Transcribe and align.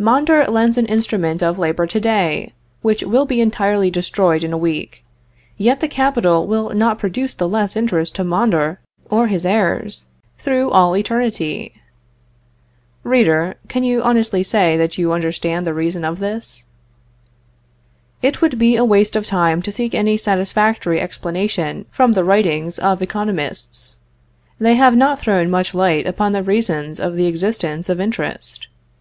Mondor 0.00 0.48
lends 0.48 0.76
an 0.76 0.86
instrument 0.86 1.44
of 1.44 1.60
labor 1.60 1.86
to 1.86 2.00
day, 2.00 2.52
which 2.82 3.04
will 3.04 3.24
be 3.24 3.40
entirely 3.40 3.88
destroyed 3.88 4.42
in 4.42 4.52
a 4.52 4.58
week, 4.58 5.04
yet 5.56 5.78
the 5.78 5.86
capital 5.86 6.44
will 6.48 6.70
not 6.70 6.98
produce 6.98 7.36
the 7.36 7.48
less 7.48 7.76
interest 7.76 8.16
to 8.16 8.24
Mondor 8.24 8.78
or 9.08 9.28
his 9.28 9.46
heirs, 9.46 10.06
through 10.38 10.70
all 10.70 10.96
eternity. 10.96 11.72
Reader, 13.04 13.54
can 13.68 13.84
you 13.84 14.02
honestly 14.02 14.42
say 14.42 14.76
that 14.76 14.98
you 14.98 15.12
understand 15.12 15.64
the 15.64 15.72
reason 15.72 16.04
of 16.04 16.18
this? 16.18 16.64
It 18.22 18.42
would 18.42 18.58
be 18.58 18.74
a 18.74 18.84
waste 18.84 19.14
of 19.14 19.24
time 19.24 19.62
to 19.62 19.70
seek 19.70 19.94
any 19.94 20.16
satisfactory 20.16 21.00
explanation 21.00 21.86
from 21.92 22.14
the 22.14 22.24
writings 22.24 22.80
of 22.80 23.02
economists. 23.02 23.98
They 24.58 24.74
have 24.74 24.96
not 24.96 25.20
thrown 25.20 25.48
much 25.48 25.74
light 25.74 26.08
upon 26.08 26.32
the 26.32 26.42
reasons 26.42 26.98
of 26.98 27.14
the 27.14 27.26
existence 27.26 27.88
of 27.88 28.00
interest. 28.00 28.66